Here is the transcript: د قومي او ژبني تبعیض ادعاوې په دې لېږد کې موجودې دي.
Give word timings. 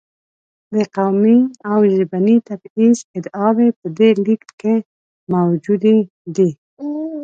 د 0.73 0.75
قومي 0.95 1.39
او 1.71 1.79
ژبني 1.95 2.35
تبعیض 2.49 2.97
ادعاوې 3.17 3.67
په 3.79 3.87
دې 3.97 4.09
لېږد 4.25 4.51
کې 4.59 4.75
موجودې 5.33 5.97
دي. 6.35 6.49